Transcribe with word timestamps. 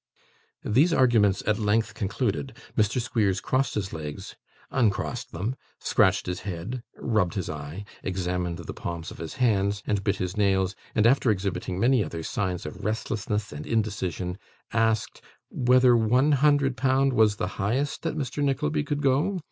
These 0.65 0.93
arguments 0.93 1.43
at 1.45 1.59
length 1.59 1.93
concluded, 1.93 2.57
Mr. 2.75 2.99
Squeers 2.99 3.39
crossed 3.39 3.75
his 3.75 3.93
legs, 3.93 4.35
uncrossed 4.71 5.31
them, 5.31 5.55
scratched 5.77 6.25
his 6.25 6.39
head, 6.39 6.81
rubbed 6.97 7.35
his 7.35 7.51
eye, 7.51 7.85
examined 8.01 8.57
the 8.57 8.73
palms 8.73 9.11
of 9.11 9.19
his 9.19 9.35
hands, 9.35 9.83
and 9.85 10.03
bit 10.03 10.15
his 10.15 10.35
nails, 10.35 10.75
and 10.95 11.05
after 11.05 11.29
exhibiting 11.29 11.79
many 11.79 12.03
other 12.03 12.23
signs 12.23 12.65
of 12.65 12.83
restlessness 12.83 13.51
and 13.51 13.67
indecision, 13.67 14.39
asked 14.73 15.21
'whether 15.51 15.95
one 15.95 16.31
hundred 16.31 16.77
pound 16.77 17.13
was 17.13 17.35
the 17.35 17.47
highest 17.61 18.01
that 18.01 18.17
Mr. 18.17 18.43
Nickleby 18.43 18.83
could 18.83 19.03
go. 19.03 19.39